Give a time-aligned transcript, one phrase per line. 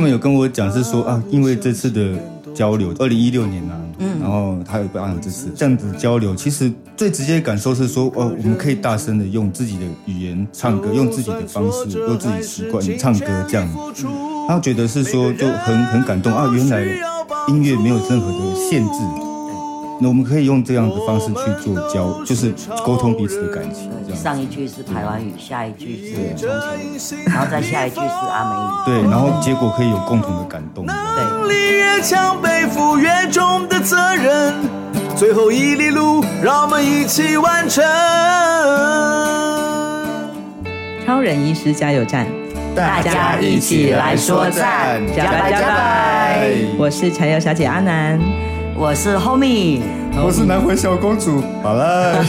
[0.00, 2.14] 他们有跟我讲是说啊，因为这次的
[2.54, 13.68] 交流，二零一六年啊，嗯，然后他有办了这次这样子交流，其实最直接的感受是说，哦，我们可以大声的用自己的语言唱歌，用自己的方式，用自己习惯唱歌这样，
[14.48, 16.82] 然后觉得是说就很很感动啊，原来
[17.48, 19.29] 音乐没有任何的限制。
[20.02, 22.54] 那我们可以用这样的方式去做交，就是
[22.86, 23.90] 沟通彼此的感情。
[24.16, 26.48] 上一句是台湾语，下一句是冲
[26.98, 29.02] 绳语，然后再下一句是阿美语。
[29.02, 30.86] 对，然后结果可以有共同的感动。
[30.86, 30.94] 对。
[31.48, 34.54] 力越强，背负越重的责任，
[35.16, 37.84] 最后一里路，让我们一起完成。
[41.06, 42.26] 超人医师加油站，
[42.74, 46.50] 大家一起来说赞，加拜加拜。
[46.78, 48.18] 我是柴油小姐阿南。
[48.82, 49.82] 我是 Homie，
[50.24, 51.42] 我是南回小公主。
[51.62, 52.24] 好了，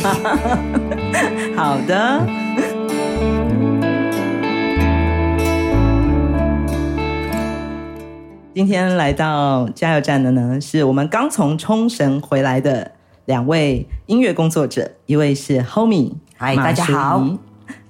[1.56, 2.28] 好的。
[8.54, 12.92] 今天来到加油站的呢，是我们刚从冲绳回来的
[13.24, 17.26] 两位音乐工作者，一位是 Homie，嗨，大家好。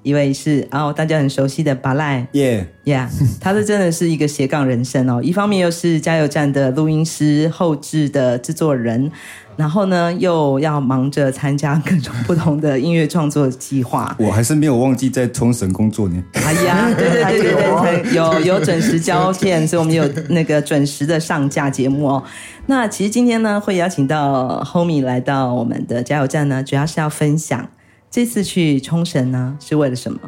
[0.04, 3.08] 一位是哦，大家很熟悉的巴赖，耶耶，
[3.40, 5.22] 他是真的是一个斜杠人生哦。
[5.22, 9.12] 一方面又是加油站的录音师、后置的制作人，
[9.56, 14.16] 然后呢又要忙着参加各种不同的音乐创作计划。
[14.18, 16.24] 我还是没有忘记在冲绳工作呢。
[16.34, 22.24] 哎呀，对对对对对，有有准时交片，所以我们有那个准时的上架节目哦。
[22.66, 27.68] 那其实今天呢，会邀请到 Homie 来到我们的加油站呢，主要是要分享。
[28.12, 30.20] 这次去冲绳呢，是为了什么？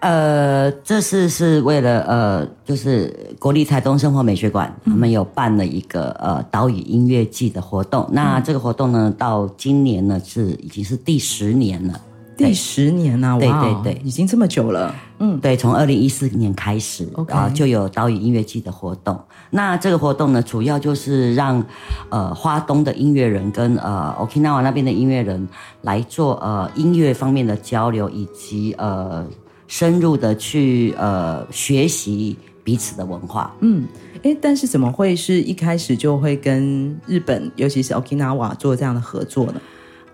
[0.00, 8.06] 呃，这次是为了呃，就是国立台东生活美学馆，他们有办了一个呃岛屿音乐季的活动。
[8.12, 11.98] 那这个活动呢，到今年呢是已经是第十年了。
[12.36, 14.94] 第十年啊，对对对，已经这么久了。
[15.18, 19.18] 嗯，对，从二零一四年开始啊，就有岛屿音乐季的活动。
[19.50, 21.64] 那这个活动呢，主要就是让
[22.10, 25.48] 呃花东的音乐人跟呃 Okinawa 那边的音乐人
[25.82, 29.26] 来做呃音乐方面的交流，以及呃
[29.66, 33.54] 深入的去呃学习彼此的文化。
[33.60, 33.86] 嗯，
[34.22, 39.54] 哎，但是怎么会是一开始就会跟日本，尤其是 Okinawa 做这样的合作呢？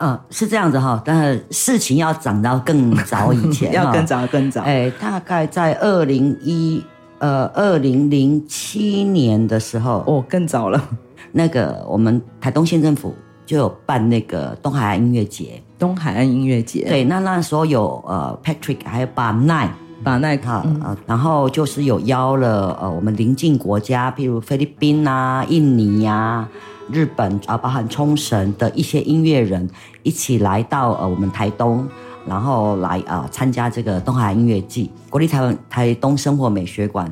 [0.03, 4.61] 嗯，是这样子哈，但是事情要讲到更早以前， 要更早更早。
[4.63, 6.85] 哎，大概在二零一
[7.19, 10.89] 呃二零零七年的时候，哦，更早了。
[11.31, 13.15] 那个我们台东县政府
[13.47, 16.85] 就有办那个东海岸音乐节，东海岸音乐节。
[16.89, 26.49] 对，那那时候有呃 Patrick 还有巴奈巴奈卡，呃，然后就是有邀了呃我们邻近国家，譬如菲律宾啊、印尼呀、啊。
[26.91, 29.69] 日本啊，包含冲绳的一些音乐人
[30.03, 31.87] 一起来到呃我们台东，
[32.27, 34.91] 然后来啊、参加这个东海音乐季。
[35.09, 37.11] 国立台湾台东生活美学馆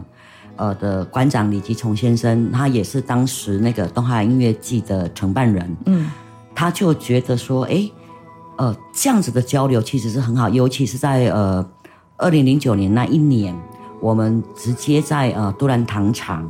[0.56, 5.76] 呃的馆长李吉崇先生，他也是当时那个东海音乐季的承办人。
[5.86, 6.10] 嗯，
[6.54, 7.90] 他就觉得说，哎，
[8.56, 11.66] 呃，这样子的交流其实是很好，尤其是在呃
[12.16, 13.58] 二零零九年那一年，
[14.00, 16.46] 我们直接在呃都兰糖厂。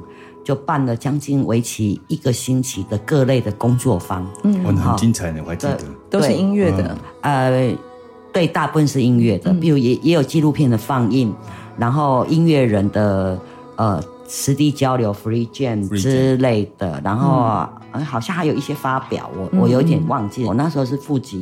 [0.51, 5.79] 就办了将近为期一个星期的各类的工作坊，嗯，很精彩的，我还记得，
[6.11, 7.73] 都是音乐的，呃，
[8.33, 11.33] 对，大部分是音乐的，比如也也有纪录片的放映，
[11.79, 13.41] 然后音乐人的
[13.77, 17.65] 呃实地交流 free jam 之类的，然后
[18.05, 21.39] 好像还有一些发表，我我有点忘记了，我那时候是负责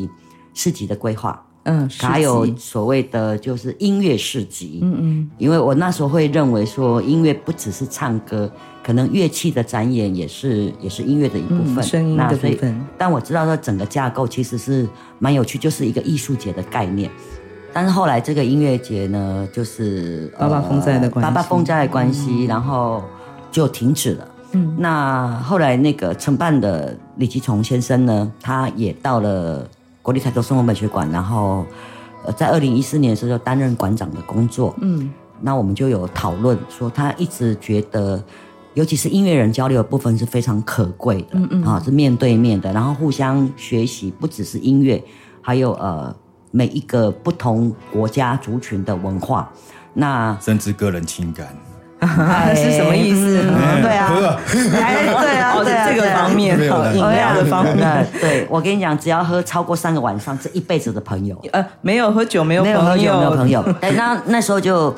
[0.53, 1.43] 市集的规划。
[1.65, 8.51] 嗯，还有所谓的就是音乐市集，嗯嗯，因为我那时候会认为说音乐不只是唱歌，
[8.89, 12.87] 可能乐器的展演也是也是音乐的一部分，声音的部分。
[12.97, 14.89] 但我知道它整个架构其实是
[15.19, 17.11] 蛮有趣，就是一个艺术节的概念。
[17.71, 23.05] 但是后来这个音乐节呢，就是八八风灾的关系，八八风灾的关系，然后
[23.51, 24.29] 就停止了。
[24.53, 29.69] 嗯，那后来那个承办的李吉崇先生呢，他也到了。
[30.01, 31.67] 国立台州生活美学馆，然后，
[32.25, 34.75] 呃，在二零一四年的时候就担任馆长的工作。
[34.81, 35.13] 嗯，
[35.43, 38.23] 那我们就有讨论说，他一直觉得，
[38.79, 41.31] 尤其是音乐人交流的部分是非常可贵的。
[41.33, 45.03] 嗯嗯，啊，是面对面的，然后互相学习，不只是音乐，
[45.43, 46.15] 还有呃
[46.53, 49.51] 每一个不同国家族群的文化，
[49.95, 51.49] 那甚至个人情感。
[52.55, 53.43] 是什么意思？
[53.83, 54.39] 对 啊，
[54.81, 58.07] 哎，对啊，对啊这个方面，饮料的方面。
[58.21, 61.37] 对，我跟你讲，只要喝超过三个晚上，这一辈子的朋友。
[61.51, 62.73] 呃，没有喝酒，没有朋
[63.03, 63.61] 友，没有朋友。
[63.81, 64.95] 哎，那那时候就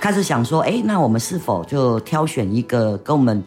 [0.00, 3.44] 开始想说，哎，那我们是否就挑选一个跟我们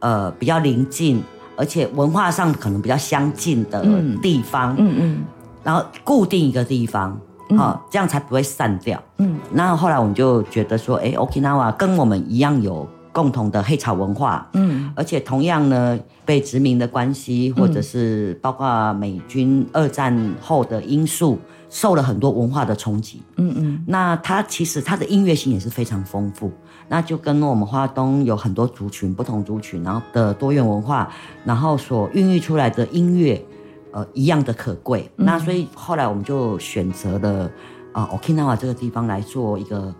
[0.00, 1.22] 呃比较邻近，
[1.56, 3.82] 而且文化上可能比较相近的
[4.22, 4.74] 地方？
[4.78, 5.24] 嗯嗯，
[5.62, 7.18] 然后固定一个地方。
[7.58, 9.00] 好，这样才不会散掉。
[9.18, 21.38] 嗯，那后来我们就觉得说，哎，Okinawa 跟我们一样有共同的黑潮文化，嗯，而且同样呢，被殖民的关系，或者是包括美军二战后的因素，
[21.74, 26.52] 受了很多文化的冲击，嗯嗯，那它其实它的音乐性也是非常丰富，
[26.86, 31.12] 那就跟我们花东有很多族群，不同族群，然后的多元文化，
[31.44, 33.44] 然后所孕育出来的音乐，
[33.90, 37.50] 呃，一样的可贵，嗯、那所以后来我们就选择了
[37.92, 39.92] 啊、呃、Okinawa 这个地方来做一个。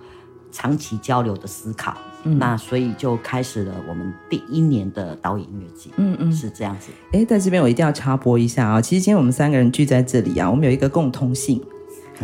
[0.56, 6.88] 长期交流的思考，嗯、那所以就开始了我们第一年的导演音乐季，嗯嗯，是这样子。
[7.12, 8.81] 哎，在这边我一定要插播一下啊！
[8.81, 11.61] 其实今天我们三个人聚在这里啊，我们有一个共通性，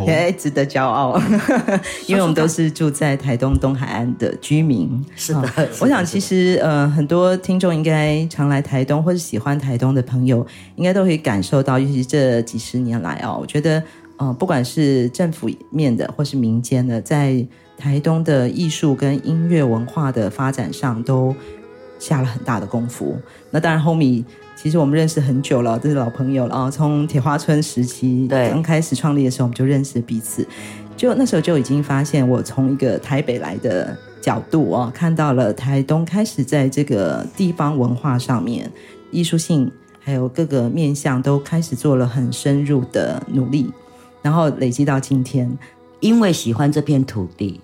[0.06, 1.20] 哎、哦，值得骄傲，
[2.06, 5.04] 因为我们都是住在台东东海岸的居民。
[5.16, 10.46] 是的，哦、我想其实呃，很多听众应该常来台东或是喜欢台东的朋友，
[10.76, 13.82] 应该都可以感受到，尤其是这几十年来啊，我觉得
[14.20, 17.42] 呃，不管是政府面的或是民间的，在
[17.78, 21.34] 台东的艺术跟音乐文化的发展上都
[21.98, 23.16] 下了很大的功夫。
[23.50, 24.22] 那当然，Homie
[24.54, 26.70] 其实我们认识很久了，这是老朋友了啊。
[26.70, 30.46] 从铁花村时期刚开始创立的时候，我们就认识彼此。
[30.98, 38.70] 就那时候就已经发现，我从一个台北来的角度啊，看到了台东开始在这个地方文化上面，
[39.10, 43.72] 艺术性还有各个面向都开始做了很深入的努力，
[44.22, 45.58] 然后累积到今天，
[46.00, 47.60] 因为喜欢这片土地。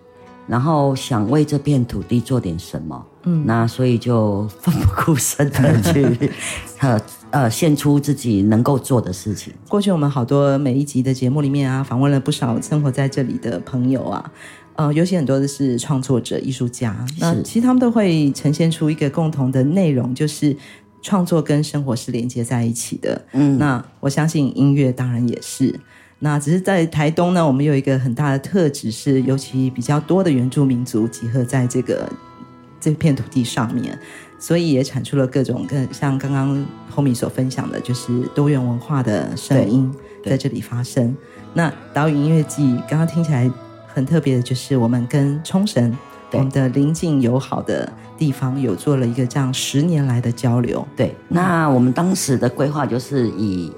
[0.49, 6.31] 然后想为这片土地做点什么，嗯，那所以就奋不顾身的去，
[6.79, 7.01] 呃
[7.33, 9.53] 呃，献出自己能够做的事情。
[9.69, 14.33] 过去我们好多每一集的节目里面啊，访问了不少生活在这里的朋友啊，
[14.77, 20.57] 呃，尤其很多的是创作者、艺术家，那其实他们都会呈现出一个共同的内容，就是
[21.03, 23.21] 创作跟生活是连接在一起的。
[23.33, 25.75] 嗯，那我相信音乐当然也是。
[26.19, 32.09] 那只是在台东呢，我们有一个很大的特质是，尤其比较多的原住民族集合在这个
[32.81, 33.99] 这片土地上面，
[34.39, 41.15] 所以也产出了各种跟像刚刚 Homie 所分享的，就是多元文化的声音在这里发生。
[41.53, 43.51] 那岛屿音乐季刚刚听起来
[43.87, 45.95] 很特别的，就是我们跟冲绳
[46.33, 50.87] 我们的邻近友好的地方有做了一个这样十年来的交流。
[50.97, 53.71] 对，那我们当时的规划就是以。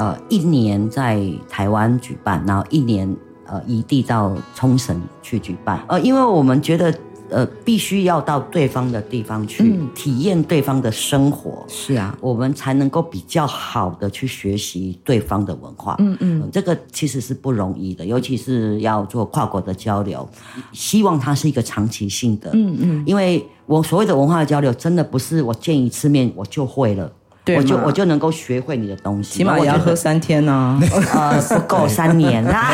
[0.00, 3.14] 呃，一年在台湾举办，然后一年
[3.44, 5.84] 呃移地到冲绳去举办。
[5.88, 6.94] 呃，因为我们觉得
[7.28, 15.96] 呃必须要到对方的地方去、嗯、体验对方的生活，是啊，我们才能够比较好的去学习对方的文化。
[15.98, 20.26] 嗯嗯、呃，这个其实是不容易的，尤其是要做跨国的交流，
[20.72, 22.48] 希望它是一个长期性的。
[22.54, 27.12] 嗯嗯，因为我所谓的文化交流，真的不是我见一次面我就会了。
[27.56, 30.80] 我就我就能够学会你的东西，起码也要喝三天呢、啊，
[31.14, 32.70] 呃，不够三年啦，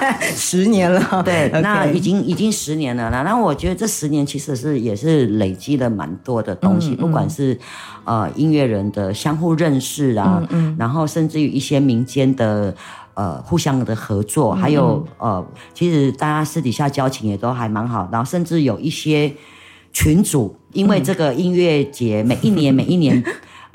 [0.20, 3.22] 十年了，对那已经已经十年了啦。
[3.22, 7.58] 那我觉得这十年其实是也是累积了蛮多的东西，嗯、不管是
[8.04, 10.42] 呃音乐人的相互认识啊，
[10.78, 12.74] 然后甚至于一些民间的
[13.14, 15.44] 呃互相的合作，嗯、还有呃，
[15.74, 19.32] 其实大家私底下交情也都还蛮好，然后甚至有一些
[19.92, 23.22] 群组，因为这个音乐节每一年每一年。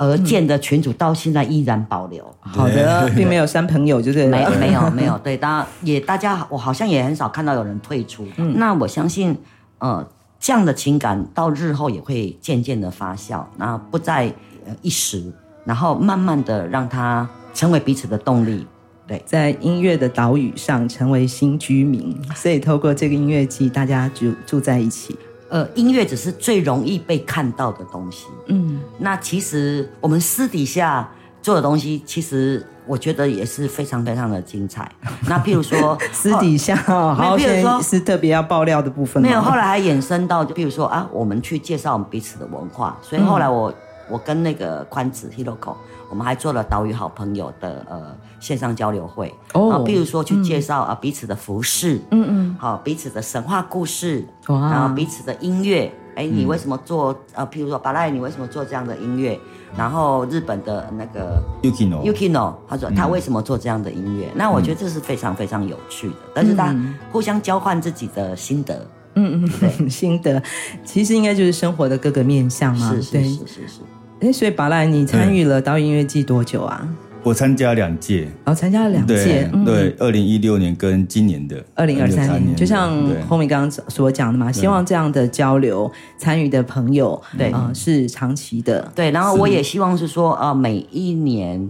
[0.01, 2.25] 而建的群组到现在依然保留。
[2.45, 5.15] 嗯、好的，并没有删朋友，就是没 没有没有。
[5.19, 8.25] 对，当然也大家，我好像也很少看到有人退出。
[8.37, 9.37] 嗯，那我相信，
[9.77, 10.03] 呃，
[10.39, 14.33] 这样的情感到日后也会渐渐的发酵，然后不再
[14.81, 15.31] 一时，
[15.65, 18.65] 然后慢慢的让它成为彼此的动力。
[19.05, 25.15] 对，在音乐的岛屿上成为新居民，所以透过这个音乐季，大家就住在一起。
[25.51, 28.27] 呃，音乐只是最容易被看到的东西。
[28.47, 34.89] 嗯，那其实我们私底下做的东西，其实我觉得也是非常非常的精彩。
[35.27, 39.21] 那譬如说 私底下，好，譬如说是特别要爆料的部分。
[39.21, 42.97] 没有，后来还衍生到，就譬如说啊，我们去介绍我们彼此的文化。
[43.01, 43.75] 所以后来我、嗯、
[44.11, 45.75] 我跟那个宽子 Hiroko，
[46.11, 48.15] 我们还做了岛屿好朋友的呃。
[48.41, 49.31] 线上交流会。
[49.53, 59.39] 哦，比如说去介绍啊彼此的服饰，嗯嗯，好彼此的神话故事，然后彼此的音乐，哎，你为什么做呃，譬如说巴赖，你为什么做这样的音乐？
[59.77, 64.27] 然后日本的那个 Yukino Yukino，他说他为什么做这样的音乐？
[64.33, 66.75] 那我觉得这是非常非常有趣的，但是他
[67.11, 70.41] 互相交换自己的心得，嗯嗯，对， 心得。
[70.83, 73.81] 其实应该就是生活的各个面向嘛，是是是是是。
[74.21, 76.87] 哎，所以巴兰，你参与了岛屿音乐季多久啊？
[77.23, 82.93] 我参加两届，然后参加了两届，对，二零一六年跟今年的二零二三年，就像
[83.27, 87.49] Homie 刚刚所讲的嘛，希望这样的交流参与的朋友，对。
[87.49, 89.09] 啊，是长期的，对。
[89.09, 91.67] 然后我也希望是说，呃，每一年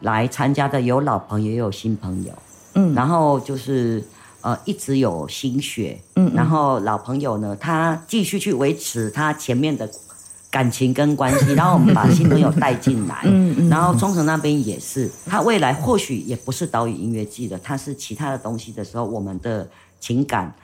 [0.00, 2.32] 来参加的有老朋友也有新朋友，
[2.74, 4.02] 嗯，然后就是
[4.40, 9.88] 呃一直有心血，嗯，然后老朋友呢，他继续去维持他前面的
[10.54, 19.68] 感情跟关系，然后我们把新朋友带进来， 嗯嗯，然后冲绳那边也是，他未来或许也不是岛屿音乐季的，他是其他的东西的时候，我们的
[19.98, 20.54] 情感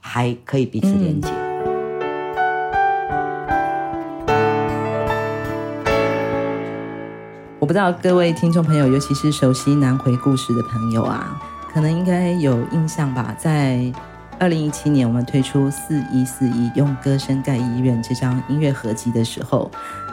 [0.00, 1.28] 还可以彼此连接。
[1.28, 1.44] 嗯
[7.60, 11.40] 我不知道各位听众朋友，尤其是熟悉南回故事的朋友啊，
[11.72, 13.34] 可能应该有印象吧。
[13.38, 13.92] 在
[14.38, 19.70] 二零一七年，我们推出《四一四一用歌声盖医院》这张音乐合集的时候，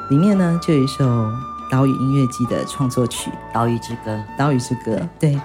[0.09, 1.03] 里面呢就有一首
[1.71, 4.11] 岛屿音乐季的创作曲《岛屿之歌》。
[4.37, 5.39] 岛屿之歌，对。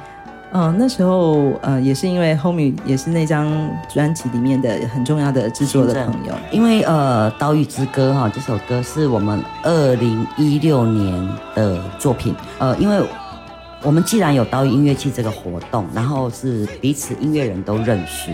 [0.52, 3.50] 嗯、呃，那时候呃，也是因为 Homie 也是那张
[3.88, 6.32] 专辑里面的很重要的制作的朋友。
[6.52, 12.34] 因为呃，《岛屿之歌》哈，这首歌是我们二零一六年的作品。
[12.58, 13.04] 呃，因为
[13.82, 18.30] 我们既然有岛屿音乐季这个活动，然后是彼此音乐人都认识，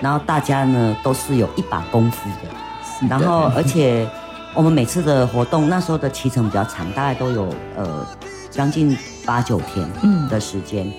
[0.00, 4.08] 然后大家呢都是有一把功夫的，然后而且
[4.54, 8.06] 我们每次的活动那时候的期程比较长，大概都有呃
[8.50, 9.88] 将近八九天
[10.28, 10.86] 的时间。
[10.86, 10.92] 嗯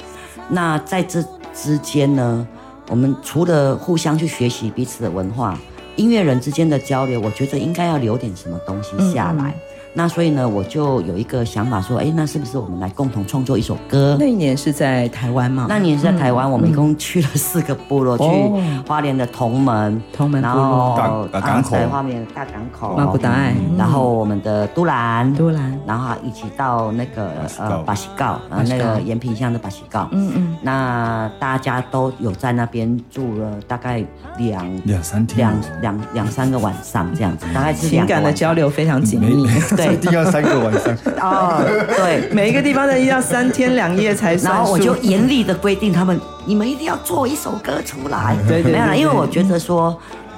[0.48, 1.24] 那在这
[1.56, 2.48] 之间呢，
[2.90, 5.58] 我们除了互相去学习彼此的文化，
[5.96, 9.50] 音乐人之间的交流，我觉得应该要留点什么东西下来。
[9.50, 14.18] 嗯嗯那所以呢，我就有一个想法说，哎，那是不是我们来共同创作一首歌？
[14.20, 15.68] 那一年是在台湾吗？
[15.70, 34.04] 那年是在台湾，嗯、我们一共去了四个部落，嗯、去花莲的同门，同门部落，大港口，在花莲大港口，马古达爱，然后我们的都兰，都兰，然后一起到那个呃巴西告，呃那个延平乡的巴西告，嗯嗯，那大家都有在那边住了大概
[34.38, 39.48] 两两三天，两两两三个晚上这样子，大概是情感的交流非常紧密，
[39.78, 39.85] 对。
[39.94, 41.64] 一定要三个晚上 哦，
[41.96, 44.54] 对，每一个地方的要三天两夜才算。
[44.54, 48.36] 然后我就严厉的规定他们，你们一定要做一首歌出来。
[48.48, 49.98] 对对，对，没有，因为我觉得说，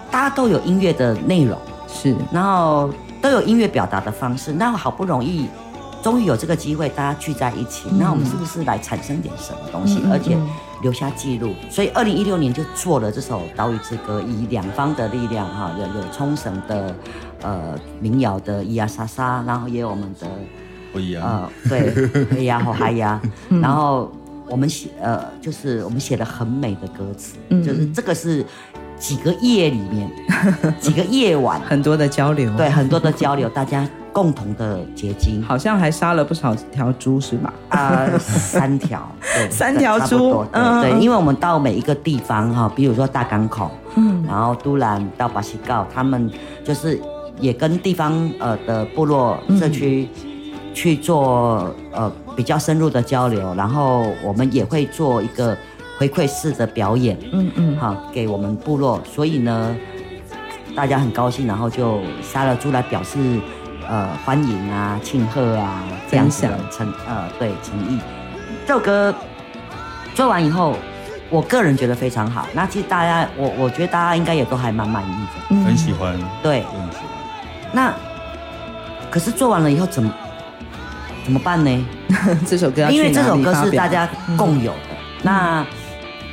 [0.10, 2.90] 大家都有音乐的内容是，然后
[3.22, 4.52] 都有音乐表达的方式。
[4.54, 5.48] 那好不容易，
[6.02, 10.02] 终于有这个机会，大家聚在一起，那我们是不是来产生点什么东西？
[10.12, 10.38] 而且
[10.82, 11.54] 留下记录。
[11.70, 16.96] 所以二零一六年就做了这首《岛屿之歌》，以两方的力量哈，有有冲绳的。
[17.44, 20.28] 呃，民谣的咿呀沙沙，然后也有我们的，
[21.22, 23.22] 呃，对，黑呀和嗨呀，
[23.62, 24.12] 然后
[24.48, 28.44] 我们写，呃，就是我们写了很美的歌词，嗯、就是这个是
[28.98, 30.10] 几个夜里面，
[30.82, 37.54] 几个夜晚，很多的交流，对，很多的交流，大家共同的结晶，好像还杀了不少条猪是吧？
[37.70, 46.32] 啊、呃，三条，对， 三条猪，嗯，对，因为我们到每一个地方哈，比如说大港口，嗯，然后都兰到巴西告，他们
[46.64, 47.00] 就是。
[47.40, 50.10] 也跟地方呃的部落社区
[50.74, 55.56] 去做呃比较深入的交流，然后我们也会做一个
[56.00, 59.78] 回馈式的表演，嗯嗯，好给我们部落，所以呢，
[60.76, 63.20] 大家很高兴，然后就杀了猪来表示
[63.88, 68.00] 呃欢迎啊、庆贺啊这样子的诚呃对诚意。
[68.66, 69.14] 这首歌
[70.14, 70.76] 做完以后，
[71.30, 72.48] 我个人觉得非常好。
[72.54, 76.64] 那其实大家我我觉得大家应该也都还蛮满意的，很喜欢，对。
[77.72, 77.94] 那
[79.10, 80.14] 可是做完了以后怎么
[81.24, 81.86] 怎么办呢？
[82.48, 84.90] 这首歌因为这首歌是大家共有的。
[84.92, 85.66] 嗯、那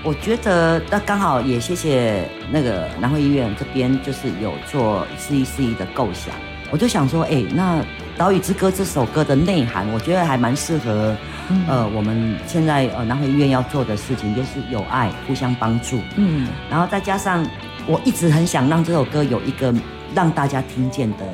[0.02, 6.34] 我觉得那刚好也谢谢那个南汇医院这边，就是有做四一四一的构想。
[6.70, 7.84] 我就想说，哎、欸，那
[8.16, 11.16] 岛屿之歌这首歌的内涵，我觉得还蛮适合。
[11.50, 15.98] 嗯、呃，我们现在呃南回医院要做的事情，就是有爱，互相帮助。
[16.16, 17.46] 嗯，然后再加上
[17.86, 19.74] 我一直很想让这首歌有一个。
[20.14, 21.24] 让大家听见的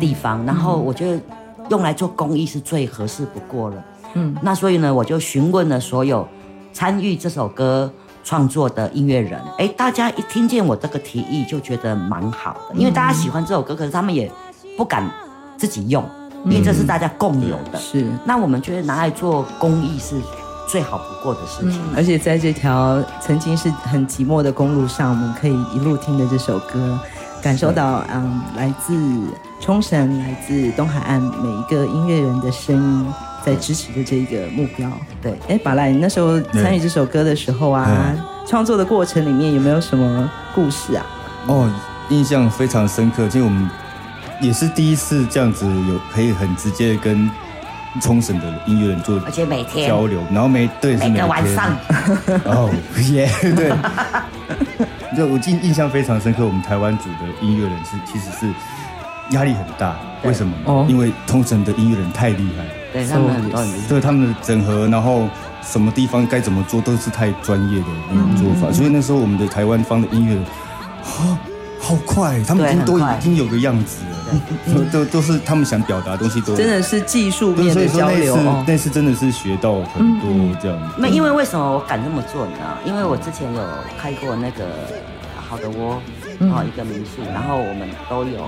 [0.00, 1.20] 地方，嗯、然后我觉得
[1.70, 3.84] 用来做公益是最合适不过了。
[4.14, 6.26] 嗯，那所以呢，我就询问了所有
[6.72, 7.88] 参与这首歌
[8.24, 14.28] 创作的音乐人，哎，大家一听见我这个提议，就觉得蛮好的，因为大家喜欢这首歌，可是他们也
[14.76, 15.08] 不敢
[15.56, 16.04] 自己用，
[16.44, 17.78] 因为这是大家共有的。
[17.78, 20.16] 是，那我们觉得拿来做公益是
[20.68, 21.80] 最好不过的事情。
[21.90, 26.98] 嗯、而且在这条曾经是很寂寞的公路上，我们可以一路听着这首歌。
[27.42, 28.96] 感受到，嗯，来自
[29.60, 33.06] 冲绳、来自东海岸每一个音乐人的声音，
[33.44, 34.90] 在支持着这个目标。
[35.22, 37.86] 对，哎，宝来，你那时候参与这首歌的时候啊，
[38.48, 41.06] 创作的过程里面有没有什么故事啊？
[41.46, 41.70] 哦，
[42.08, 43.70] 印象非常深刻，因为我们
[44.40, 47.30] 也是第一次这样子有可以很直接跟
[48.00, 51.76] 冲绳的音乐人做，而且每天交流，然后每对每个晚上，
[52.44, 52.70] 哦
[53.10, 53.72] 耶，对。
[55.16, 58.52] 就我印印象非常深刻，我们台湾组的音乐人是其实是
[59.30, 60.54] 压力很大，为什么？
[60.66, 65.26] 哦，因为冲绳的音乐人太厉害，对他们很多，对他们的整合，然后
[65.62, 70.36] 什么地方该怎么做都是太专业的那种做法，所以那时候我们的台湾方的音乐，
[71.02, 71.38] 啊，
[71.86, 80.28] 好快，他们已经都已经有个样子了，都都是他们想表达的东西都真的是技术面的交流，那次真的是学到很多
[80.60, 80.92] 这样。
[80.98, 82.58] 那因为为什么我敢这么做呢？
[82.84, 83.62] 因为我之前有
[83.96, 84.64] 开过那个
[85.36, 86.02] 好的窝
[86.52, 88.44] 啊一个民宿，然后我们都有。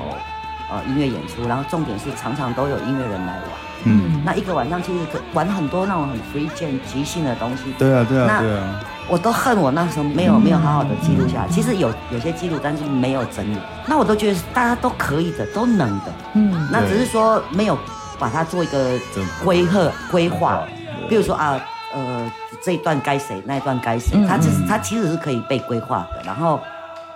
[0.71, 3.45] 呃，音乐演出，然后重点是常常都有音乐人来玩。
[3.85, 7.73] 嗯，那一个晚上其实可玩很多那种很 free jam 即兴的东西。
[7.79, 8.85] 对啊，对啊，对啊。
[9.09, 11.49] 我都恨我那时候没有没有好好的记录下来。
[11.49, 13.57] 其实有有些记录，但是没有整理。
[13.87, 16.13] 那我都觉得大家都可以的，都能的。
[16.35, 17.79] 嗯，那只是说没有
[18.19, 18.99] 把它做一个
[19.45, 20.63] 规划规划。
[21.09, 21.59] 比如说啊，
[21.95, 26.23] 呃，这一段该谁，那一段该谁，它只是它其实是可以被规划的。
[26.25, 26.61] 然后。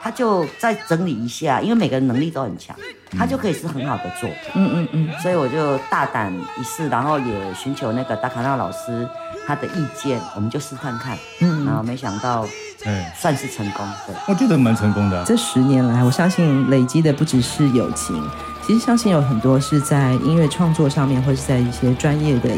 [0.02, 2.74] 他就再整理一下，因为每个人能力都很强，
[3.16, 4.28] 他就可以是很好的做。
[4.54, 5.08] 嗯嗯嗯。
[5.20, 9.08] 所以我就大胆一试，然后也寻求那个达卡纳老师
[9.46, 11.16] 他的意见，我们就试看看。
[11.40, 11.64] 嗯。
[11.64, 12.44] 然后没想到，
[12.84, 13.86] 哎，算是成功。
[14.06, 15.24] 对，我觉得蛮成功的啊。
[15.24, 18.28] 这十年来，我相信累积的不只是友情，
[18.66, 22.50] 其实相信有很多是在音乐创作上面，或是在一些专业的。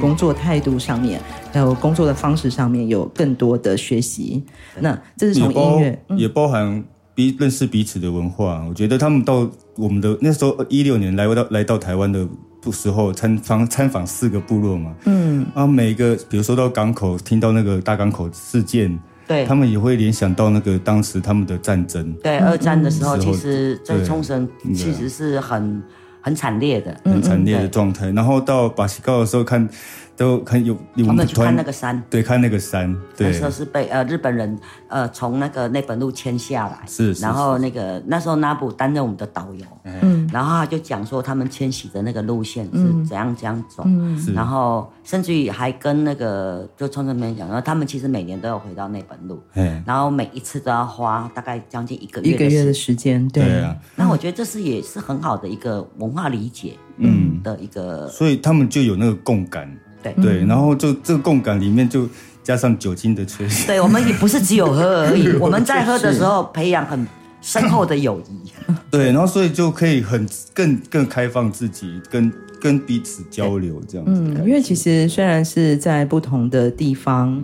[0.00, 1.20] 工作态度上面，
[1.52, 4.42] 还有工作的方式上面，有更多的学习。
[4.80, 6.82] 那这是从音乐，也包，含
[7.14, 8.64] 彼认识彼此的文化。
[8.68, 12.26] 我觉得他们到我们的那时候一六年来到来到台湾的
[12.72, 14.94] 时候，参访参访四个部落嘛。
[15.04, 18.98] 嗯，啊，每一个比如说到港口，听到那个大港口事件，
[19.28, 22.12] 对，他们也会联想到那个当时他们的战争。
[22.22, 25.82] 对，二战的时候，其实在冲绳其实是很。
[26.24, 28.10] 很惨烈的，很惨烈的状态。
[28.12, 29.68] 然后到巴西高的时候看。
[30.16, 57.34] 都很有，他们去看那个山，对，看那个山，对，那时候是被呃日本人呃从那个内本路迁下来，是，然后那个那时候那布担任我们的导游，嗯，然后他就讲说他们迁徙的那个路线是怎样怎样走，嗯，然后甚至于还跟那个就冲绳那边讲，然后他们其实每年都要回到内本路，嗯，然后每一次都要花大概将近一个月一个月的时间，对啊，那我觉得这是也是很好的一个文化理解，嗯。
[57.44, 59.70] 的一个，所以他们就有那个共感。
[60.12, 62.08] 对，然后就这个共感里面就
[62.42, 63.66] 加上酒精的缺失。
[63.66, 67.06] 对，我们也不是只有喝而已， 我们在喝的时候培养很
[67.40, 68.52] 深厚的友谊。
[68.90, 74.12] 对，然后所以就可以很更更开放自己，跟跟彼此交流这样子。
[74.14, 77.42] 嗯，因为其实虽然是在不同的地方，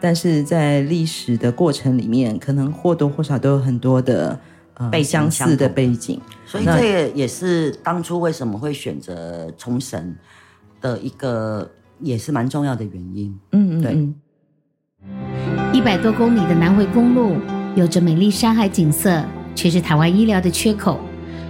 [0.00, 4.38] 但是在历史的过程里面，可能或多或少都有很多的
[4.74, 6.20] 呃相似的背景。
[6.46, 10.14] 所以这也是当初为什么会选择冲绳
[10.82, 11.70] 的一个。
[12.00, 13.38] 也是蛮重要的原因。
[13.52, 14.08] 嗯嗯，对。
[15.72, 17.36] 一百多公里的南回公路，
[17.74, 21.00] 有着美丽山海景色，却是台湾医疗的缺口。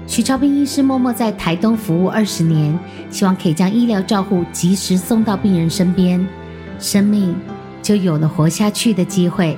[0.07, 2.79] 徐超斌医师默默在台东服务二十年，
[3.11, 6.27] 希望可以将医疗照护及时送到病人身边，
[6.79, 7.35] 生命
[7.83, 9.57] 就有了活下去的机会。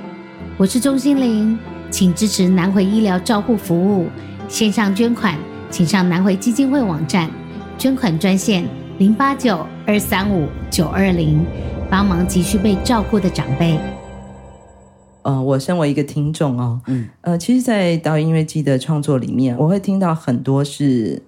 [0.57, 1.57] 我是钟心凌，
[1.91, 4.07] 请支持南回医疗照护服务，
[4.47, 5.37] 线上捐款，
[5.69, 7.29] 请上南回基金会网站，
[7.77, 8.65] 捐款专线。
[8.99, 11.45] 零八九二三五九二零，
[11.89, 13.79] 帮忙急需被照顾的长辈。
[15.21, 21.21] 呃，我身为一个听众哦，嗯，呃，其实，在导演音乐季的创作里面，我会听到很多是，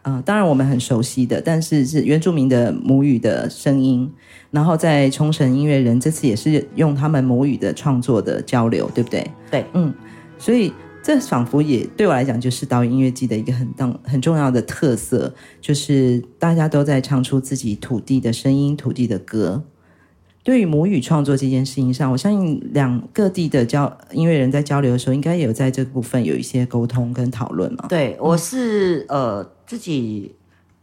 [0.00, 4.10] 呃，当然我们很熟悉的，但是是原住民的母语的声音。
[4.50, 9.30] 然后在冲绳音乐人这次也是用他们母语的创作的交流，对不对？
[9.50, 9.92] 对，嗯，
[10.38, 10.72] 所以。
[11.02, 19.64] 这仿佛也对我来讲，就是岛屿音乐季的一个很当很重要的特色，就是大家都在唱出自己土地的声音、土地的歌。
[20.44, 27.86] 对于母语创作这件事情上，我相信两各地的交音乐人在交流的时候，应该也有在这部分有一些沟通跟讨论嘛。
[27.88, 30.34] 对，我是呃自己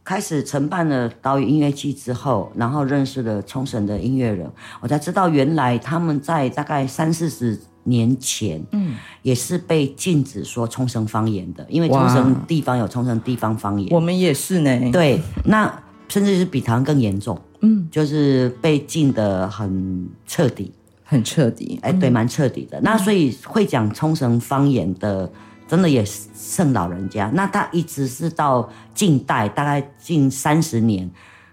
[0.04, 4.50] 开始承办了岛屿音乐季之后，然后认识了冲绳的音乐人，
[4.82, 7.58] 我才知道原来他们在大概三四十。
[7.90, 13.90] 年前，嗯，也是被禁止说冲绳方言的，因为冲绳地方有冲绳地方方言。
[13.92, 14.90] 我们也是呢。
[14.90, 15.70] 对，那
[16.08, 20.72] 甚至是比台湾更严重，嗯，就是被禁的很彻底，
[21.04, 21.78] 很彻底。
[21.82, 22.78] 哎，对，蛮彻底的。
[22.78, 25.30] 嗯、那所以会讲冲绳方言的，
[25.68, 26.02] 真的也
[26.34, 27.30] 剩老人家。
[27.34, 31.10] 那他一直是到近代，大概近三十年，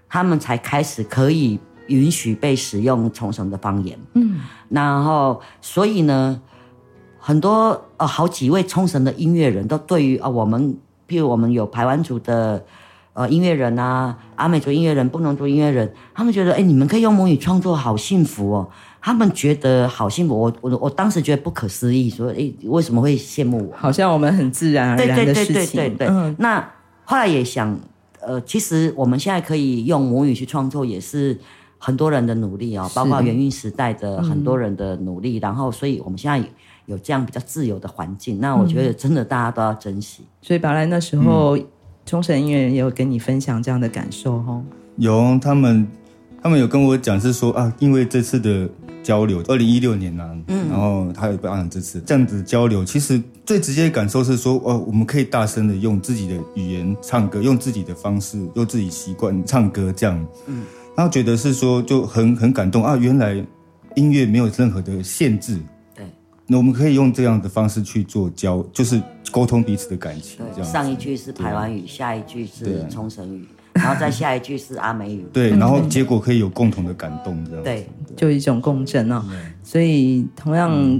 [0.08, 1.60] 他们才开始可以。
[1.88, 6.42] 允许被使用冲绳的方言，嗯，然后所以呢，
[7.20, 10.76] 很多呃好几位冲绳的音乐人都对于啊、呃、我们，
[11.08, 12.64] 譬如我们有排湾族的
[13.14, 18.70] 呃音乐人啊，阿美族音乐人、布农族音乐人，他们觉得哎你们可以用母语创作，好幸福哦，
[19.02, 23.76] 他们觉得好幸福，我我我当时觉得不可思议，说哎为什么会羡慕我？
[23.76, 26.72] 好像我们很自然而然的事情，对对对对对对，嗯，那
[27.06, 27.78] 后来也想，
[28.22, 31.38] 呃，其实我们现在可以用母语去创作，也是。
[31.78, 36.48] 很多人的努力哦，包括元运时代的很多人的努力，然后所以我们现在
[36.86, 40.24] 有这样比较自由的环境，那我觉得真的大家都要珍惜。
[40.42, 41.58] 所以宝来那时候，
[42.06, 44.64] 冲绳音乐人也有跟你分享这样的感受哦。
[44.96, 45.88] 有，他们
[46.42, 48.70] 他们有跟我讲是说啊，因为这次的
[49.04, 60.64] 交流，二零一六年啊，嗯，然后他有办这次这样子交流，其实最直接的感受是说，哦，我们可以大声的用自己的语言唱歌，用自己的方式，用自己习惯唱歌这样，嗯。
[60.98, 62.98] 然后觉得是说就很很感动啊！
[62.98, 63.36] 原来
[63.94, 65.60] 音乐没有任何的限制，
[65.96, 66.04] 对，
[66.48, 69.00] 那我们可以用这样的方式去做交，就是
[69.32, 70.40] 沟通彼此的感情。
[70.56, 75.24] 这样上一句是台湾语，下一句是冲绳语，然后再下一句是阿美语。
[75.32, 79.24] 对，然后结果可以有共同的感动，这样对，就一种共振哦。
[79.62, 81.00] 所以同样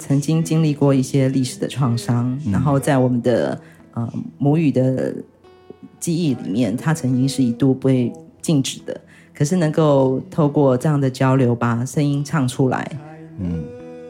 [0.00, 3.60] 曾经经历过一些历史的创伤，然后在我们的
[3.92, 5.14] 呃母语的
[6.00, 9.00] 记忆里面，它曾经是一度被禁止的。
[9.34, 12.86] 可是能够透过这样的交流把声音唱出来，
[13.38, 13.64] 嗯，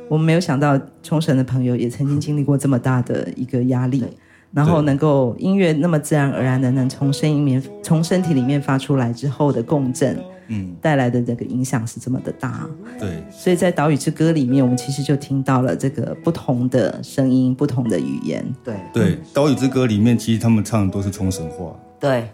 [0.08, 4.04] 我们没有想到冲绳的朋友也曾经经历过这么大的一个压力，
[4.52, 22.28] 然后能够音乐那么自然而然的能从声音里面从身体里面发出来之后的共振，嗯，带来的这个影响是这么的大，对，所以在岛屿之歌里面，我们其实就听到了这个不同的声音、不同的语言，对对，岛屿之歌里面其实他们唱的都是冲绳话，对。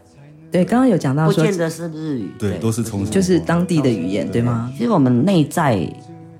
[0.51, 4.73] 对，刚刚有讲到说，不见得是日语，对，都是从就是当地的语言，对，对吗？
[4.77, 5.87] 其实我们内在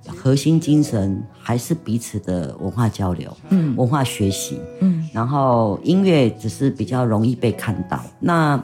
[0.07, 8.01] 核心精神还是彼此的文化交流，嗯，文化学习，嗯，然后音乐只是比较容易被看到。
[8.19, 8.63] 那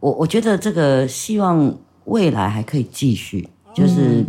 [0.00, 4.20] 我我觉得这个希望未来还可以继续，就是。
[4.20, 4.26] 嗯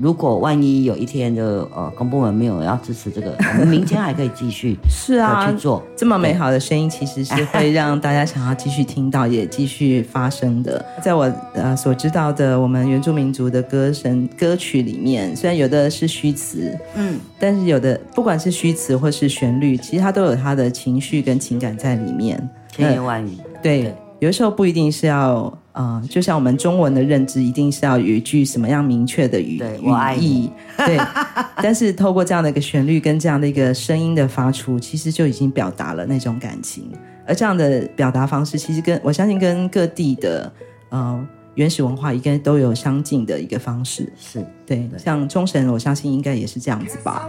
[0.00, 10.84] 如果万一有一天就呃公部门没有要支持这个， 我们民间还可以继续是啊去做这么美好的声音，其实是会让大家想要继续听到，也继续发声的。
[11.02, 23.36] 在我呃所知道的，我们原住民族的歌声歌曲里面，虽然有的是虚词，嗯，但是有的不管是虚词或是旋律，其实它都有它的情绪跟情感在里面，千言万语。
[23.62, 25.52] 对，对有的时候不一定是要。
[25.72, 30.98] 啊、呃，就像我们中文的认知，一定是要有一句什么样明确的语对我爱意，对。
[31.56, 36.90] 但是透过这样的一个旋律跟这样的一个声音的发出，其实就已经表达了那种感情。
[37.26, 40.52] 而这样的表达方式，其实跟我相信跟各地的
[40.90, 44.12] 呃原始文化应该都有相近的一个方式。
[44.18, 47.28] 是对，对像中神，我相信应该也是这样子吧。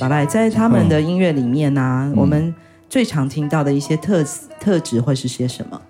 [0.00, 2.54] 宝来，在他们的音乐里面呢、啊，嗯、我们
[2.88, 4.24] 最常听到的一些特
[4.60, 5.80] 特质会是些什么？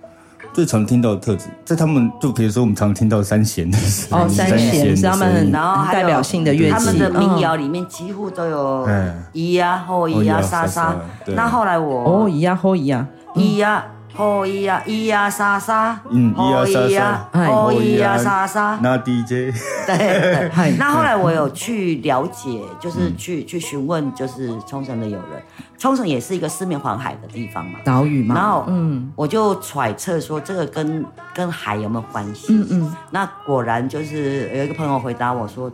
[0.53, 3.67] 最常听到的特质，在他们就比如说我们常听到三弦
[4.11, 5.53] 哦，三弦是他们很
[5.91, 8.87] 代表性的乐器，他们的民谣里面几乎都有
[9.33, 10.95] 咿呀、吼咿呀、沙沙。
[11.29, 13.85] 那后来我哦，咿呀吼咿呀，咿呀。
[14.15, 18.79] 吼咿呀咿呀沙沙，嗯，咿呀沙沙，吼咿呀沙沙。
[18.83, 19.55] 那 DJ，
[19.87, 20.77] 对对。
[20.79, 25.43] 那后来我有去了解，就是去去询问，就是冲绳的友人。
[25.79, 28.35] 冲绳也是一个四面环海的地方嘛，岛屿嘛。
[28.35, 32.47] 然后，嗯，我就揣测说，这个跟跟海有没有关系？
[32.51, 32.97] 嗯嗯。
[33.11, 35.71] 那果然就是有一个朋友回答我说，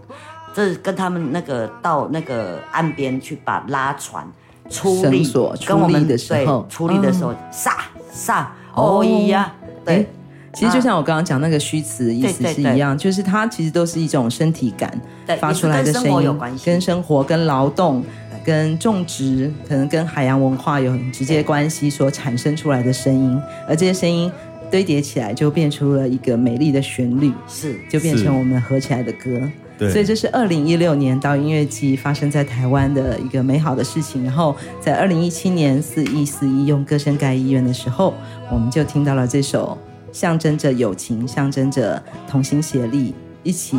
[0.54, 4.26] 这跟他们那个到那个岸边去把拉船
[4.70, 5.30] 出力，
[5.66, 7.76] 跟我们的对出力的时候，撒。
[8.12, 9.04] 撒哦。
[9.04, 9.52] 咿呀，
[9.84, 10.06] 对，
[10.52, 14.92] 其实就像我刚刚讲那个虚词的意思是一样，就是它其实都是一种身体感
[15.40, 18.04] 发出来的声音，跟生活、跟劳动、
[18.44, 24.30] 跟种植，可能跟海洋文化有很直接关系所产生出来的声音，而这些声音
[24.70, 29.40] 堆叠起来，就变出了一个美丽的旋律，是，就变成我们合起来的歌。
[29.78, 34.24] 对所以这是二零一六年到音乐季发生在台湾的一个美好的事情。
[34.24, 38.12] 然后在二零一七年四一四一用歌声盖医院的时候，
[38.50, 39.78] 我们就听到了这首
[40.12, 43.78] 象征着友情、象征着同心协力，一起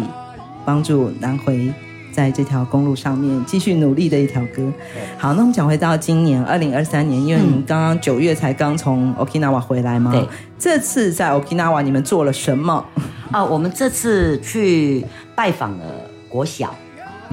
[0.64, 1.72] 帮助南回
[2.12, 4.72] 在这条公路上面继续努力的一条歌。
[5.18, 10.28] 好，那我们讲回到今年二零二三年，因为你们刚刚九月才刚从 Okinawa 回来嘛，对，
[10.60, 12.86] 这次在 Okinawa 你们做了什么？
[13.32, 15.06] 啊，我们这次去。
[15.40, 15.86] 拜访了
[16.28, 16.76] 国小，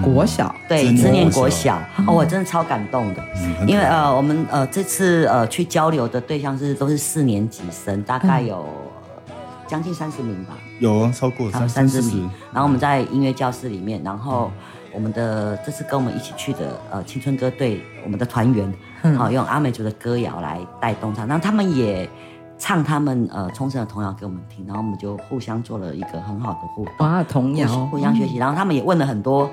[0.00, 0.54] 国小？
[0.68, 1.76] 对，知念国小。
[2.06, 3.24] 哦，我真的超感动的，
[3.66, 8.64] 因为呃，我们呃这次呃去交流的对象是都是四年级生，大概有
[9.66, 12.00] 将近三十名吧，有啊，超过三十。
[12.02, 12.30] 名。
[12.52, 14.52] 然后我们在音乐教室里面，然后
[14.94, 18.72] 我们的这次跟我们一起去的呃青春歌队，我们的团员，
[19.18, 22.08] 好用阿美族的歌谣来带动他，然后他们也。
[22.58, 26.94] 唱他们呃冲绳的童谣给我们听，然后我们就互相做了一个很好的互动。
[27.00, 29.48] 哇，童谣互相学习，然后他们也问了很多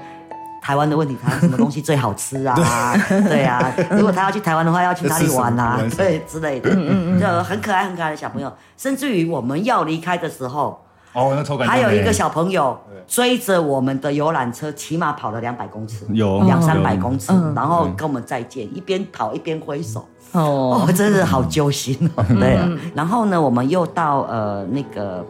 [0.62, 2.56] 台湾的问题，台湾什么东西最好吃啊？
[3.28, 5.80] 对啊，如果他要去台湾的话，要去哪里玩啊？
[5.98, 10.80] 对之类的，嗯嗯就很可爱很可爱的小朋友，甚至于我们要离开的时候。
[11.14, 11.68] 哦，那超感动。
[11.68, 20.06] 还有一个小朋友追着我们的游览车，起码跑了两百公尺，有两三百公尺，然后跟我们再见，一边跑一边挥手。
[20.32, 22.26] 哦，真是好揪心哦。
[22.28, 25.24] 对啊，然后呢，我们又到呃那个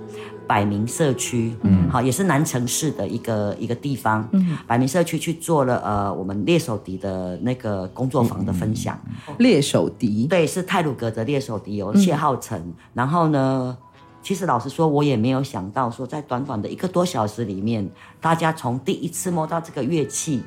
[0.47, 4.25] 百名社区，嗯，好，也是南城市的一个一个地方。
[4.31, 8.97] 嗯，百名社区去做了呃我们猎手笛的那个工作坊的分享。
[9.39, 12.73] 猎手笛，对，是泰鲁格的猎手笛，有谢浩成。
[12.93, 13.77] 然后呢？
[14.23, 17.87] 其实老实说，我也没有想到说，在短短的一个多小时里面，
[18.21, 20.41] 大家从第一次摸到这个乐器，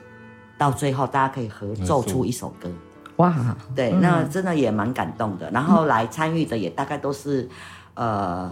[0.56, 2.70] 到最后大家可以合奏出一首歌。
[3.16, 5.50] 哇，对，那真的也蛮感动的。
[5.50, 7.46] 然后来参与的也大概都是，
[7.92, 8.50] 呃，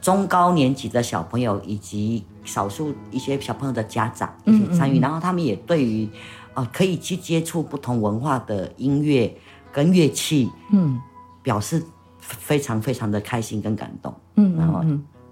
[0.00, 4.98] 中高年级的小朋友，以及少数一些小朋友的家长一起参与。
[5.00, 6.08] 然后他们也对于，
[6.54, 9.34] 呃，可以去接触不同文化的音乐
[9.70, 10.98] 跟乐器，嗯，
[11.42, 11.82] 表示。
[12.26, 14.84] 非常非常的开心跟感动，嗯，然后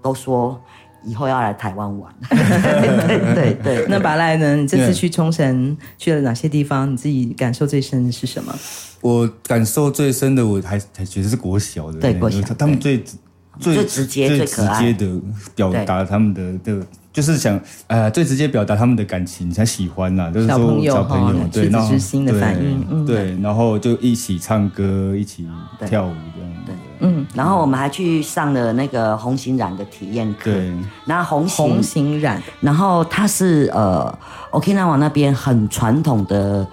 [0.02, 0.60] 都说
[1.04, 3.86] 以后要来台湾玩， 对对对。
[3.88, 4.56] 那白赖呢？
[4.56, 6.92] 你这次去冲绳去了哪些地方？
[6.92, 8.54] 你自己感受最深的是什么？
[9.00, 13.02] 我感受最深的，我还还觉得是国小的，对国小，他们最
[13.58, 15.20] 最直接、最直接的
[15.54, 16.86] 表达他们的的。
[17.12, 21.90] 就是想，呃，最直接表达他们的感情，才喜欢呐，就是说小朋友对，然后
[23.04, 25.46] 对，对，然后就一起唱歌，一起
[25.86, 30.72] 跳舞这样，对，嗯，然后我们还去上了那个红型染的体验课，对，
[31.04, 34.18] 那红红型染，然后它是呃
[34.52, 36.66] ，Okinawa 那边很传统的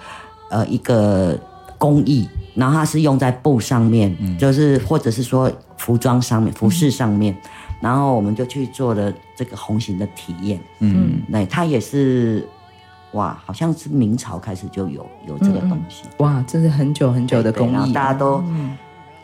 [0.50, 1.38] 呃一个
[1.76, 7.36] 工艺，然后它是用在布上面，就是或者是说服装上面、服饰上面。
[7.80, 12.46] 然后我们就去做了这个红型的体验，嗯，那它也是，
[13.12, 18.76] 哇，好像是明朝开始就有有这个东西，嗯、哇，这是很久很久的工艺，然后大家都、嗯、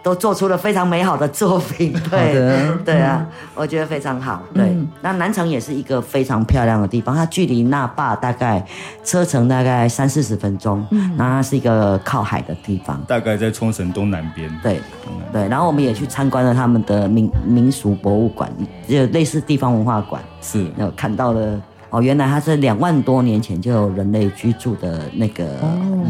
[0.06, 2.76] 都做出了非常美好的作品，对，的。
[2.84, 4.62] 对啊，嗯、我觉得非常好，对。
[4.62, 8.64] 嗯、那南城也是一个非常漂亮的地方，它距离那霸大概
[9.02, 14.80] 车程大概三四十分钟，嗯，然后它是一个靠海的地方，大概在冲绳东南边，对。
[15.32, 18.48] 对，然后我们也去参观了他们的民民俗博物馆，
[18.88, 25.44] 就类似地方文化馆，是，然后看到了哦，原来它是两万多年前就有人类居住的那个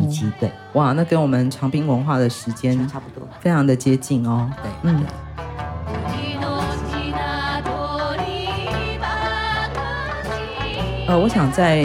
[0.02, 5.04] 遗迹，对，哇，那跟我们长滨文化的时间差不多，非常的接近哦，对，嗯。
[11.08, 11.84] 呃，我想在。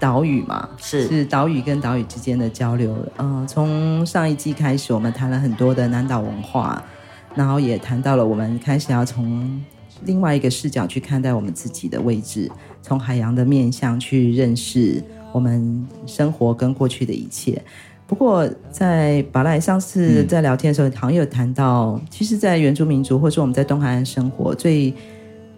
[0.00, 2.96] 岛屿嘛，是是岛屿跟岛屿之间的交流。
[3.18, 6.82] 嗯、呃，从上一季开始，我们谈了很多的南岛文化，
[7.34, 9.62] 然后也谈到了我们开始要从
[10.04, 12.50] 另外一个视角去看待我们自己的位置，
[12.82, 17.62] 从海洋的面向去认识我们生活跟过去的一切。
[18.06, 24.92] 不过，在巴莱上次在聊天的时候，好像有谈到，其实，在原住民族或者说我们在东海岸生活最。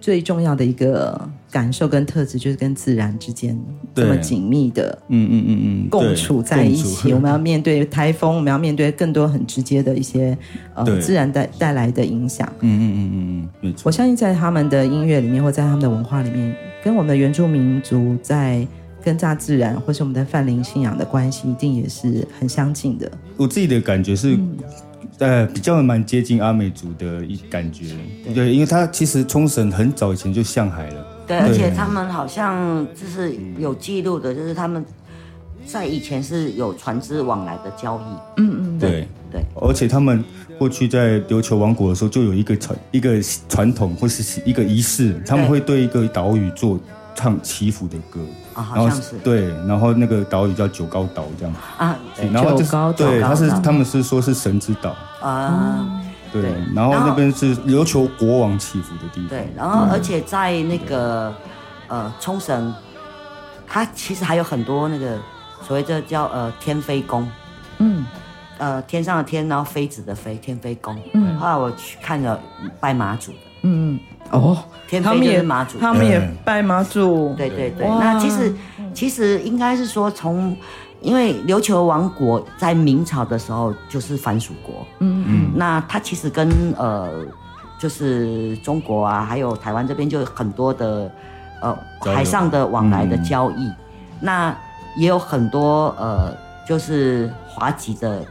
[0.02, 3.56] 最重要的一个感受跟特质，就是跟自然之间
[3.94, 7.12] 这么紧密的，嗯嗯嗯嗯，共处在一起。
[7.12, 10.36] 我们要面对台风， 我们要面对更多很直接的一些
[10.74, 12.52] 呃自然带带来的影响。
[12.60, 18.66] 嗯嗯嗯嗯嗯，我相信在他们的音乐里面，或在他们的文化里面，跟我们的原住民族在
[19.04, 23.08] 跟大自然，或是我们的泛灵信仰的关系，一定也是很相近的。
[23.36, 24.36] 我自己的感觉是。
[25.18, 27.84] 呃，比较蛮接近阿美族的一感觉，
[28.24, 34.84] 对，对，因为他其实冲绳很早以前就向海了，对，对，而且他们好像就是有记录的，就是他们
[35.66, 40.24] 在以前是有船只往来的交易，嗯嗯，对对，对，而且他们
[40.58, 46.78] 过去在琉球王国的时候就有一个传一个传统或是一个仪式，他们会对一个岛屿做
[47.14, 48.20] 唱祈福的歌。
[48.54, 49.18] 啊，好像是。
[49.18, 51.54] 对，然后那个岛屿叫九高岛这样。
[51.78, 51.96] 啊，
[52.32, 55.88] 然后就是对，他是他们是说是神之岛啊，
[56.32, 61.34] 对，然后那边是琉球国王祈福的地方，对，然后而且在那个
[61.88, 62.74] 呃冲绳，
[63.66, 65.18] 它其实还有很多那个
[65.62, 67.30] 所谓这叫呃天妃宫，
[67.78, 68.04] 嗯，
[68.58, 72.40] 呃天上的天，然后妃子的妃，天妃宫，嗯，后来我去看了
[72.80, 73.98] 拜妈祖的，嗯。
[74.32, 77.34] 哦，天妃就是妈祖，他们也拜妈祖。
[77.36, 78.54] 对对对，那其实
[78.94, 80.56] 其实应该是说，从
[81.02, 87.10] 因为琉球王国在明朝的时候就是藩属国，嗯嗯，那它其实跟呃
[87.78, 91.12] 就是中国啊，还有台湾这边就有很多的
[91.60, 91.76] 呃
[92.14, 93.70] 海上的往来的交易，
[94.18, 94.56] 那
[94.96, 96.34] 也有很多呃
[96.66, 98.24] 就是华籍的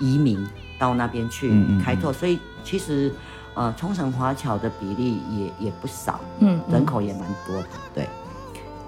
[0.00, 0.44] 移民
[0.80, 1.52] 到那边去
[1.84, 3.12] 开拓，所以其实。
[3.54, 8.08] 呃，冲绳华侨的比例也也不少，嗯，人口也蛮多的，对。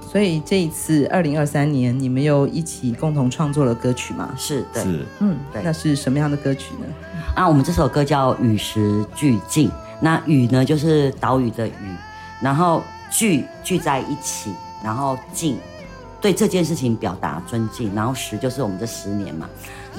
[0.01, 4.33] 所以这一次二零二三年，你们又一起共同创作了歌曲吗？
[4.37, 6.87] 是对，是嗯，对那是什么样的歌曲呢？
[7.35, 9.69] 啊，我们这首歌叫《与时俱进》，
[10.01, 11.73] 那与呢就是岛屿的屿，
[12.41, 15.59] 然后聚聚在一起，然后进
[16.21, 19.49] 对这件事情表达尊敬，然后十就是我们这十年嘛，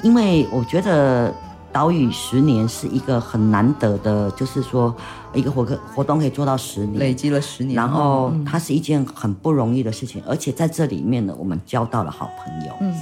[0.02, 1.32] 因为我觉得。
[1.78, 4.92] 岛屿十年是一个很难得的，就是说
[5.32, 12.92] 一个活个活动可以做到十年，累积了十年，然后它是一件很不容易的事情，而且在这里面呢，我们交到了好朋友，嗯，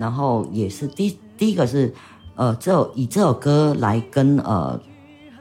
[0.00, 1.94] 然后也是第第一个是，
[2.34, 4.80] 呃，这首以这首歌来跟呃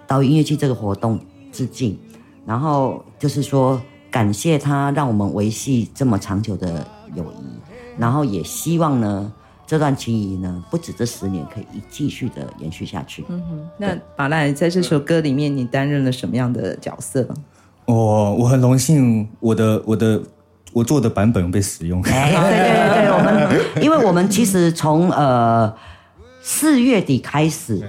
[0.06, 1.20] 岛屿音乐季这个活动
[1.52, 1.98] 致敬，
[2.46, 7.46] 然后就是说感谢他让我们维系这么长久的友谊，
[7.98, 9.34] 然后也希望呢。
[9.66, 13.24] 这段情谊呢，不止这十年可以继续的延续下去。
[13.30, 17.28] 嗯哼，那巴赖在这首歌里面，你担任了什么样的角色？
[17.86, 20.22] 哦，我很荣幸，我的我的
[20.74, 22.02] 我做的版本被使用。
[22.04, 25.74] 哎，对对对对，我们 因为我们其实从呃
[26.42, 27.82] 四月底开始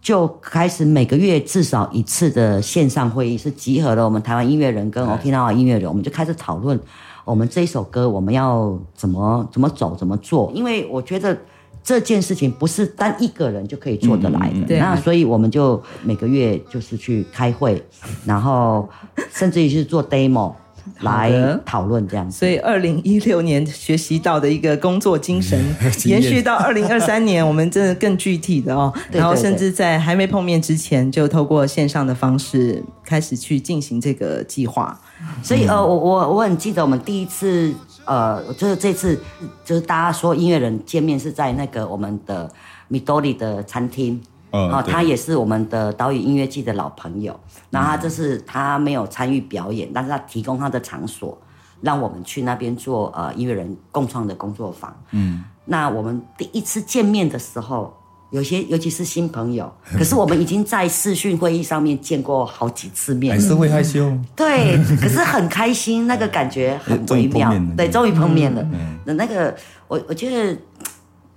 [0.00, 6.78] 就开始每个月至少一次的线上会议，是集合了我们台湾音乐人跟 Okinawa 音乐人，我们就开始讨论。
[7.24, 10.50] 我们这一首歌我们要怎么怎么走怎么做？
[10.54, 11.36] 因为我觉得
[11.82, 14.76] 这件事情不是单一个人就可以做得来的。
[14.78, 17.82] 那所以我们就每个月就是去开会，
[18.24, 18.88] 然后
[19.32, 20.52] 甚至于是做 demo
[21.00, 22.38] 来讨论这样子。
[22.38, 25.58] 所以二零一六年学习到的一个工作精神，
[26.04, 28.92] 延续到二零二三年，我们真的更具体的哦。
[29.10, 34.98] 然后甚至在还没碰面之前，就透过线上的方式开始去进行这个计划。
[35.42, 37.72] 所以呃，我我我很记得我们第一次
[38.06, 39.20] 呃，就是这次
[39.64, 42.50] 就是大家说音乐人见面是在那个我们的
[42.90, 47.38] Midori 的餐厅，哦，他也是我们的岛屿音乐季的老朋友。
[47.70, 51.38] 然后他这是他没有参与表演，但是他提供他的场所，
[51.80, 54.94] 让我们去那边做呃音乐人共创的工作坊。
[55.12, 57.96] 嗯，那我们第一次见面的时候。
[58.32, 64.16] 有些，尤其是新朋友，可是我们已经在视讯会议上面见过好几次面，还是会害羞。
[64.36, 67.52] 对，可是很开心，那个感觉很微妙。
[67.76, 68.64] 对，终于碰面了。
[69.04, 69.52] 那那个，
[69.88, 70.56] 我我觉得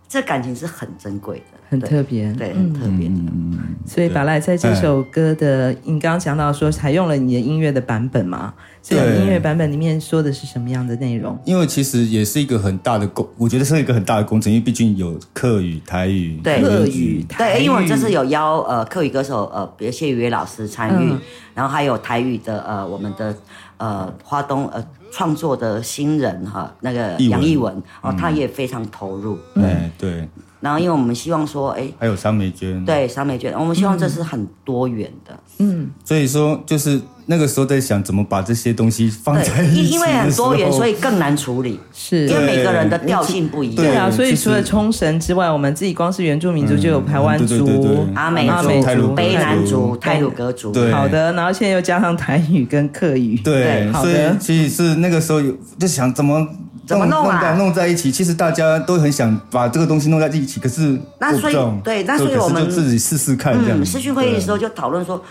[0.07, 3.07] 这感情是很珍贵的，很特别，对，很特别。
[3.07, 8.53] 嗯，所以巴赖在这首歌的，你刚刚讲到说采用了你的音乐的版本嘛？
[8.83, 11.35] 这个音乐版本里面说的是什么样的内容？
[11.45, 17.55] 因为其实也是一个很大的工，我觉得是一个很大的工程，因为毕竟有客语、台语、对客语、台语。
[17.55, 21.19] 对，因为我这次有邀呃客语歌手呃，比如谢宇威老师参与，嗯、
[21.55, 23.35] 然后还有台语的呃我们的
[23.77, 29.37] 呃花东呃创作的新人哈，那个杨艺文哦，嗯、他也非常投入。
[29.55, 30.29] 对、嗯、对。
[30.63, 35.37] 然后因为我们希望说，哎，还有三美娟，对，三美娟，我们希望这是很多元的。
[35.59, 37.01] 嗯，所以说就是。
[37.25, 41.79] 那个时候在想怎么把这些东西放在一起，因为很多元，所以更难处理。
[41.93, 43.77] 是，因为每个人的调性不一样。
[43.77, 47.65] 对啊，所以除了冲绳之外，我们自己光是原住民族就有台湾族、
[48.13, 50.73] 阿美族、卑南族、泰鲁格族。
[50.91, 53.37] 好的，然后现在又加上台语跟客语。
[53.37, 56.45] 对，所以其实是那个时候有就想怎么
[56.85, 58.11] 怎么弄啊，弄在一起。
[58.11, 63.85] 其实大家都很想把这个东西弄在一起，可是那所以对，那所以我们就自己试试看这样。
[63.85, 65.23] 视讯会议的时候就讨论说。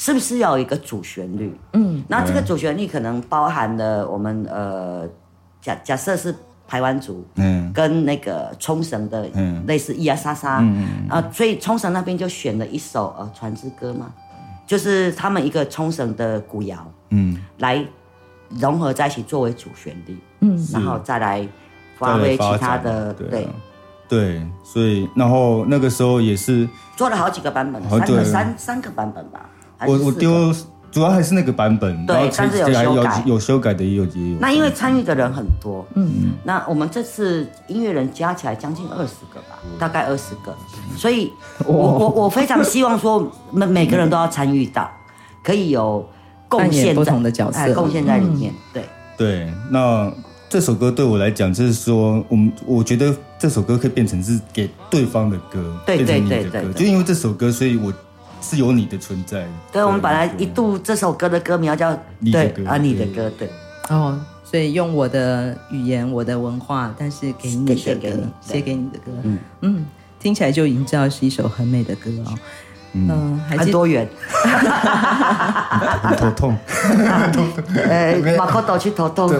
[0.00, 1.52] 是不是要有一个主旋律？
[1.72, 5.04] 嗯，那这个主旋律可能包含了我们呃，
[5.60, 6.32] 假假设是
[6.68, 14.14] 台湾族，嗯，跟那个冲绳的，嗯，类似咿呀沙沙，嗯啊，所以冲绳那边就选了一首呃船之歌嘛，
[14.64, 17.84] 就是他们一个冲绳的古谣，嗯，来
[18.50, 21.46] 融合在一起作为主旋律，嗯，然后再来
[21.98, 23.48] 发挥其他的，对，
[24.08, 29.48] 对，所以然后那个时候也是做了好几个版本，三个三三个版本吧。
[29.86, 30.52] 我我丢，
[30.90, 34.38] 主要还是那个版本，对，但是有修改，有修改的也有也有。
[34.40, 36.10] 那因为参与的人很多，嗯。
[36.16, 40.52] 嗯，那我们这次音乐人加起来将近二十个吧，大概二十个，
[40.96, 41.32] 所以
[41.64, 44.90] 我我我非常希望说每每个人都要参与到，
[45.44, 46.08] 可以有
[46.48, 48.84] 贡献不同的角色，贡献在里面，对。
[49.16, 49.52] 对。
[49.70, 50.10] 那
[50.48, 57.92] 这首歌对我来讲，就是说，我们我觉得这首歌可以变成是给对方的歌，对对对对，就因为这首歌，所以我。
[58.40, 59.44] 是有你的存在。
[59.72, 61.90] 对，我们本来一度这首歌的歌名叫
[62.20, 63.50] 你的歌，啊，你的歌，对。
[63.88, 67.80] 哦，所以用我的语言、我的文化，但是给你的歌，
[68.40, 69.86] 写给你的歌，嗯嗯，
[70.20, 72.38] 听起来就已经知道是一首很美的歌哦。
[72.92, 74.08] 嗯，很多元，
[76.16, 76.56] 头痛。
[77.88, 79.32] 呃，马可多去头痛。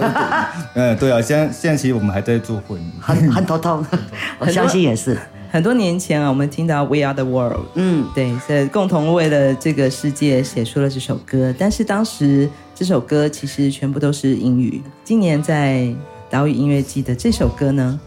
[0.75, 3.85] 嗯， 对啊，现在现在其实我们还在做混，很很头痛，
[4.39, 5.17] 我相信也是。
[5.51, 11.51] 很多年前啊，我们听到 We Are the World，嗯，对，是共同为了这个世界写出了这首歌。
[11.57, 14.79] 但是当时这首歌其实全部都是英语。
[15.03, 15.91] 今年在
[16.29, 17.99] 岛屿音乐季的这首歌呢，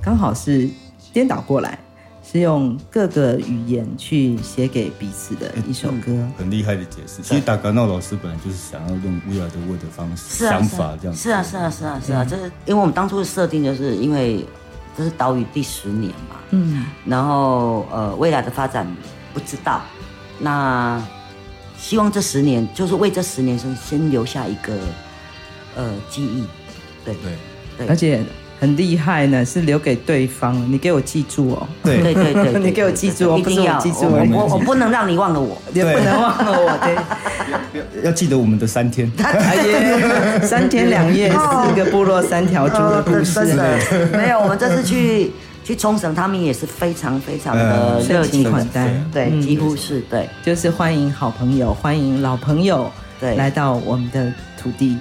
[0.00, 0.66] 刚好是
[1.12, 1.78] 颠倒过来，
[2.24, 6.06] 是用各个语言去写给彼此的一首歌。
[6.08, 7.22] 嗯、很厉害的解释。
[7.22, 11.22] 其实达格诺老师本来就是想要用 We Are the World 的方式、啊、想法这样子。
[11.22, 14.44] 是啊，是啊，是啊，是啊，这、嗯、是因为我们当初的设定，就是因为。
[14.96, 18.86] 这是岛屿第十年嘛，嗯，然后呃，未来的发展
[19.32, 19.82] 不知道，
[20.38, 21.04] 那
[21.76, 24.78] 希望这十年就是为这十年先先留下一个
[25.74, 26.44] 呃记忆，
[27.04, 27.32] 对对
[27.76, 28.24] 对，而且
[28.60, 32.02] 很厉害呢，是留给对方，你给我记住哦，对。
[32.02, 36.96] 对对对， 你给我记住哦，一定要记住我我我不能让你忘了我，也不能忘了我，对，
[38.04, 39.10] 要记得我们的三天，
[40.42, 43.40] 三天两夜，四个部落三条猪的故事，
[44.12, 45.32] 没有，我们这次去
[45.64, 52.90] 去冲绳，他们也是非常非常的热情款待，对，几乎是对，就是欢迎好朋友，欢迎老朋友，
[53.20, 54.96] 对，来到我们的土地，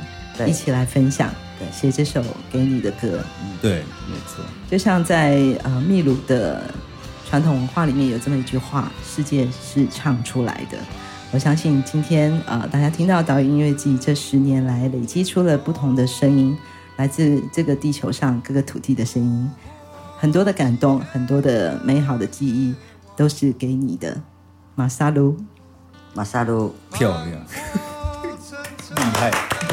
[0.46, 1.30] 一起来分享。
[1.72, 3.24] 写这首给你的歌，
[3.62, 4.44] 对，没错。
[4.70, 6.64] 就像在呃秘鲁的
[7.30, 10.78] 传统文化里面有这么一句话：“世界是唱出来的。”
[11.32, 16.56] 我相信今天呃大家听到岛屿音乐季这十年来累积出了不同的声音，
[16.98, 19.52] 来自这个地球上各个土地的声音，
[20.20, 22.76] 很多的感动，很多的美好的记忆，
[23.16, 24.22] 都是给你的。
[24.76, 25.36] 马萨鲁，
[26.14, 27.32] 马萨鲁，漂亮，
[28.96, 29.73] 厉害。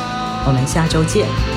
[0.45, 1.50] 我们下周见。